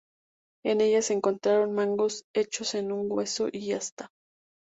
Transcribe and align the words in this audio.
En 0.65 0.81
ella 0.81 1.03
se 1.03 1.13
encontraron 1.13 1.75
mangos 1.75 2.25
hechos 2.33 2.73
en 2.73 2.87
hueso 2.91 3.49
y 3.51 3.73
asta. 3.73 4.09